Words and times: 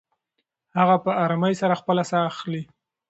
هغه 0.77 0.95
په 1.03 1.11
ارامۍ 1.23 1.53
سره 1.61 1.79
خپله 1.81 2.03
ساه 2.11 2.23
اخلې. 2.31 2.61